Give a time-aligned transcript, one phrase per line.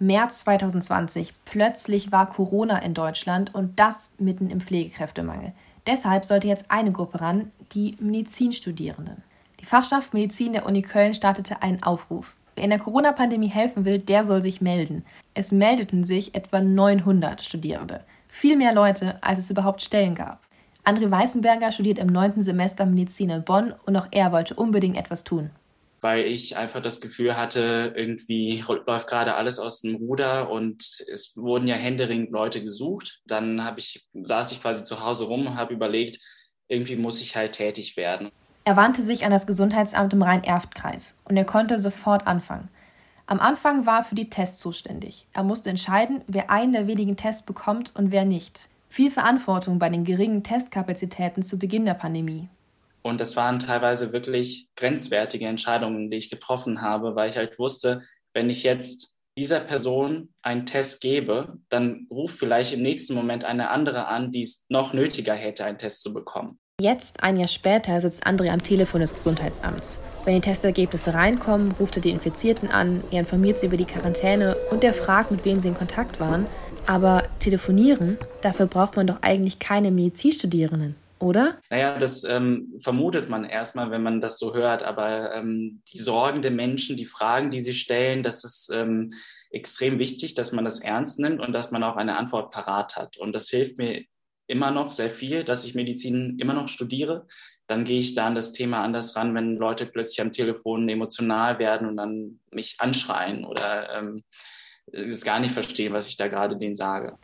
[0.00, 1.34] März 2020.
[1.44, 5.52] Plötzlich war Corona in Deutschland und das mitten im Pflegekräftemangel.
[5.88, 9.24] Deshalb sollte jetzt eine Gruppe ran, die Medizinstudierenden.
[9.58, 12.36] Die Fachschaft Medizin der Uni Köln startete einen Aufruf.
[12.54, 15.04] Wer in der Corona-Pandemie helfen will, der soll sich melden.
[15.34, 18.04] Es meldeten sich etwa 900 Studierende.
[18.28, 20.40] Viel mehr Leute, als es überhaupt Stellen gab.
[20.84, 25.24] André Weißenberger studiert im neunten Semester Medizin in Bonn und auch er wollte unbedingt etwas
[25.24, 25.50] tun
[26.00, 31.36] weil ich einfach das Gefühl hatte, irgendwie läuft gerade alles aus dem Ruder und es
[31.36, 33.20] wurden ja händeringend Leute gesucht.
[33.26, 36.18] Dann habe ich, saß ich quasi zu Hause rum und habe überlegt,
[36.68, 38.30] irgendwie muss ich halt tätig werden.
[38.64, 42.68] Er wandte sich an das Gesundheitsamt im Rhein-Erft-Kreis und er konnte sofort anfangen.
[43.26, 45.26] Am Anfang war er für die Tests zuständig.
[45.32, 48.68] Er musste entscheiden, wer einen der wenigen Tests bekommt und wer nicht.
[48.88, 52.48] Viel Verantwortung bei den geringen Testkapazitäten zu Beginn der Pandemie.
[53.08, 58.02] Und das waren teilweise wirklich grenzwertige Entscheidungen, die ich getroffen habe, weil ich halt wusste,
[58.34, 63.70] wenn ich jetzt dieser Person einen Test gebe, dann ruft vielleicht im nächsten Moment eine
[63.70, 66.58] andere an, die es noch nötiger hätte, einen Test zu bekommen.
[66.80, 70.00] Jetzt, ein Jahr später, sitzt André am Telefon des Gesundheitsamts.
[70.24, 74.56] Wenn die Testergebnisse reinkommen, ruft er die Infizierten an, er informiert sie über die Quarantäne
[74.70, 76.46] und er fragt, mit wem sie in Kontakt waren.
[76.86, 81.58] Aber telefonieren, dafür braucht man doch eigentlich keine Medizinstudierenden oder?
[81.70, 86.42] Naja, das ähm, vermutet man erstmal, wenn man das so hört, aber ähm, die Sorgen
[86.42, 89.12] der Menschen, die Fragen, die sie stellen, das ist ähm,
[89.50, 93.16] extrem wichtig, dass man das ernst nimmt und dass man auch eine Antwort parat hat.
[93.16, 94.04] Und das hilft mir
[94.46, 97.26] immer noch sehr viel, dass ich Medizin immer noch studiere.
[97.66, 101.58] Dann gehe ich da an das Thema anders ran, wenn Leute plötzlich am Telefon emotional
[101.58, 104.24] werden und dann mich anschreien oder ähm,
[104.90, 107.18] es gar nicht verstehen, was ich da gerade denen sage.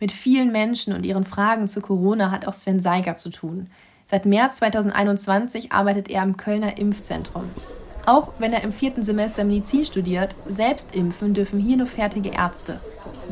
[0.00, 3.68] Mit vielen Menschen und ihren Fragen zu Corona hat auch Sven Seiger zu tun.
[4.06, 7.44] Seit März 2021 arbeitet er am Kölner Impfzentrum.
[8.06, 12.80] Auch wenn er im vierten Semester Medizin studiert, selbst impfen dürfen hier nur fertige Ärzte.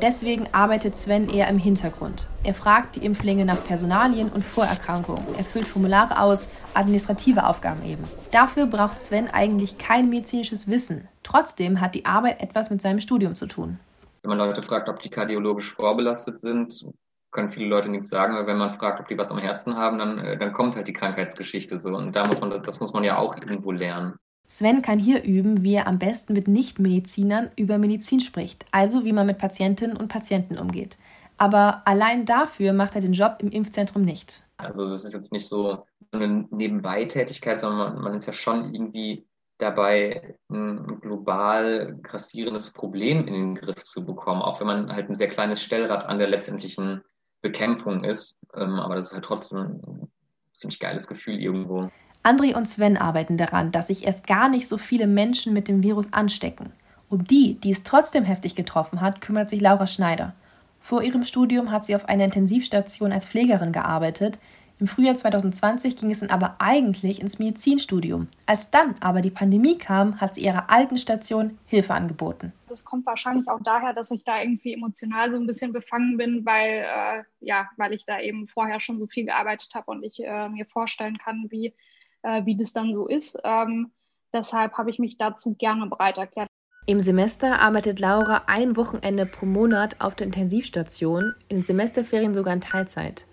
[0.02, 2.26] Deswegen arbeitet Sven eher im Hintergrund.
[2.42, 5.24] Er fragt die Impflinge nach Personalien und Vorerkrankungen.
[5.38, 8.02] Er füllt Formulare aus, administrative Aufgaben eben.
[8.32, 11.08] Dafür braucht Sven eigentlich kein medizinisches Wissen.
[11.22, 13.78] Trotzdem hat die Arbeit etwas mit seinem Studium zu tun
[14.26, 16.84] wenn man Leute fragt, ob die kardiologisch vorbelastet sind,
[17.30, 19.98] können viele Leute nichts sagen, aber wenn man fragt, ob die was am Herzen haben,
[19.98, 21.90] dann, äh, dann kommt halt die Krankheitsgeschichte so.
[21.90, 24.14] Und da muss man, das muss man ja auch irgendwo lernen.
[24.48, 29.12] Sven kann hier üben, wie er am besten mit Nichtmedizinern über Medizin spricht, also wie
[29.12, 30.96] man mit Patientinnen und Patienten umgeht.
[31.36, 34.42] Aber allein dafür macht er den Job im Impfzentrum nicht.
[34.56, 39.26] Also das ist jetzt nicht so eine Nebenbeitätigkeit, sondern man, man ist ja schon irgendwie
[39.58, 45.16] dabei, ein global grassierendes Problem in den Griff zu bekommen, auch wenn man halt ein
[45.16, 47.02] sehr kleines Stellrad an der letztendlichen
[47.42, 48.36] Bekämpfung ist.
[48.54, 50.08] Ähm, aber das ist halt trotzdem ein
[50.52, 51.88] ziemlich geiles Gefühl irgendwo.
[52.22, 55.82] André und Sven arbeiten daran, dass sich erst gar nicht so viele Menschen mit dem
[55.82, 56.72] Virus anstecken.
[57.08, 60.34] Um die, die es trotzdem heftig getroffen hat, kümmert sich Laura Schneider.
[60.80, 64.38] Vor ihrem Studium hat sie auf einer Intensivstation als Pflegerin gearbeitet,
[64.78, 68.28] im Frühjahr 2020 ging es dann aber eigentlich ins Medizinstudium.
[68.44, 72.52] Als dann aber die Pandemie kam, hat sie ihrer alten Station Hilfe angeboten.
[72.68, 76.44] Das kommt wahrscheinlich auch daher, dass ich da irgendwie emotional so ein bisschen befangen bin,
[76.44, 80.22] weil, äh, ja, weil ich da eben vorher schon so viel gearbeitet habe und ich
[80.22, 81.74] äh, mir vorstellen kann, wie,
[82.22, 83.38] äh, wie das dann so ist.
[83.44, 83.92] Ähm,
[84.34, 86.48] deshalb habe ich mich dazu gerne bereit erklärt.
[86.88, 92.52] Im Semester arbeitet Laura ein Wochenende pro Monat auf der Intensivstation, in den Semesterferien sogar
[92.52, 93.26] in Teilzeit.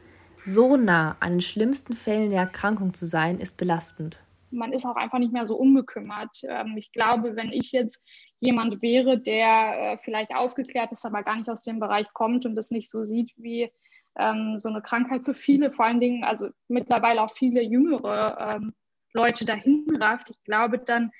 [0.43, 4.21] So nah an den schlimmsten Fällen der Erkrankung zu sein, ist belastend.
[4.51, 6.41] Man ist auch einfach nicht mehr so unbekümmert.
[6.47, 8.05] Ähm, ich glaube, wenn ich jetzt
[8.39, 12.55] jemand wäre, der äh, vielleicht aufgeklärt ist, aber gar nicht aus dem Bereich kommt und
[12.55, 13.71] das nicht so sieht, wie
[14.17, 18.73] ähm, so eine Krankheit so viele, vor allen Dingen, also mittlerweile auch viele jüngere ähm,
[19.13, 21.11] Leute dahin rafft, ich glaube, dann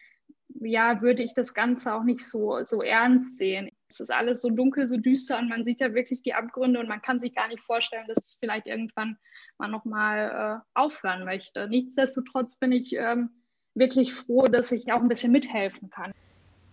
[0.60, 3.70] ja, würde ich das Ganze auch nicht so, so ernst sehen.
[3.94, 6.88] Es ist alles so dunkel, so düster und man sieht ja wirklich die Abgründe und
[6.88, 9.18] man kann sich gar nicht vorstellen, dass es vielleicht irgendwann
[9.60, 11.68] mal nochmal äh, aufhören möchte.
[11.68, 13.30] Nichtsdestotrotz bin ich ähm,
[13.76, 16.12] wirklich froh, dass ich auch ein bisschen mithelfen kann.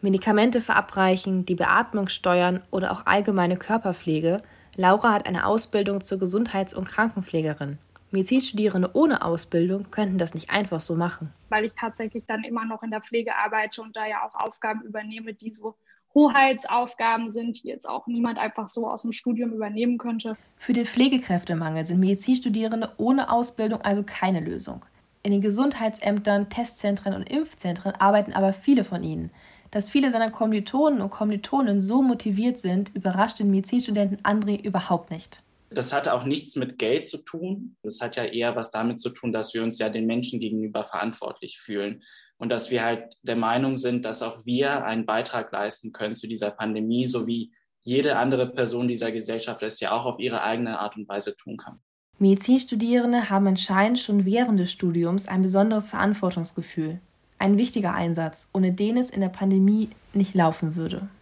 [0.01, 4.43] Medikamente verabreichen, die Beatmung steuern oder auch allgemeine Körperpflege.
[4.77, 7.77] Laura hat eine Ausbildung zur Gesundheits- und Krankenpflegerin.
[8.13, 11.35] Medizinstudierende ohne Ausbildung könnten das nicht einfach so machen.
[11.51, 14.83] Weil ich tatsächlich dann immer noch in der Pflege arbeite und da ja auch Aufgaben
[14.83, 15.77] übernehme, die so
[16.15, 20.37] Hoheitsaufgaben sind, die jetzt auch niemand einfach so aus dem Studium übernehmen könnte.
[20.57, 24.85] Für den Pflegekräftemangel sind Medizinstudierende ohne Ausbildung also keine Lösung.
[25.23, 29.31] In den Gesundheitsämtern, Testzentren und Impfzentren arbeiten aber viele von ihnen.
[29.71, 35.43] Dass viele seiner Kommilitonen und Kommilitonen so motiviert sind, überrascht den Medizinstudenten André überhaupt nicht.
[35.71, 37.77] Das hat auch nichts mit Geld zu tun.
[37.83, 40.85] Das hat ja eher was damit zu tun, dass wir uns ja den Menschen gegenüber
[40.85, 42.03] verantwortlich fühlen
[42.39, 46.27] und dass wir halt der Meinung sind, dass auch wir einen Beitrag leisten können zu
[46.27, 47.53] dieser Pandemie, so wie
[47.83, 51.57] jede andere Person dieser Gesellschaft es ja auch auf ihre eigene Art und Weise tun
[51.57, 51.81] kann.
[52.19, 57.01] Medizinstudierende haben anscheinend schon während des Studiums ein besonderes Verantwortungsgefühl.
[57.39, 61.09] Ein wichtiger Einsatz, ohne den es in der Pandemie nicht laufen würde.